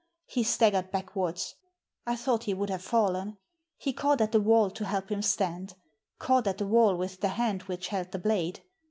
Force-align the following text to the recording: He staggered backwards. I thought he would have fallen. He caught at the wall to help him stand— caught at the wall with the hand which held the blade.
He 0.25 0.41
staggered 0.41 0.89
backwards. 0.89 1.53
I 2.07 2.15
thought 2.15 2.45
he 2.45 2.55
would 2.55 2.71
have 2.71 2.81
fallen. 2.81 3.37
He 3.77 3.93
caught 3.93 4.19
at 4.19 4.31
the 4.31 4.41
wall 4.41 4.71
to 4.71 4.85
help 4.85 5.11
him 5.11 5.21
stand— 5.21 5.75
caught 6.17 6.47
at 6.47 6.57
the 6.57 6.65
wall 6.65 6.95
with 6.97 7.19
the 7.21 7.27
hand 7.27 7.61
which 7.69 7.89
held 7.89 8.11
the 8.11 8.17
blade. 8.17 8.61